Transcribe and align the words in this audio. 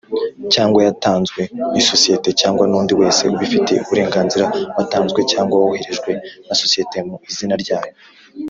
cyangwa 0.53 0.79
yatanzwe 0.87 1.41
n 1.71 1.75
isosiyete 1.81 2.29
cyangwa 2.41 2.63
nundi 2.71 2.93
wese 3.01 3.21
ubifitiye 3.33 3.79
uburenganzira 3.81 4.45
watanzwe 4.75 5.19
cyangwa 5.31 5.55
woherejwe 5.61 6.11
na 6.47 6.53
sosiyete 6.61 6.97
mu 7.07 7.15
izina 7.31 7.55
ryayo. 7.63 7.91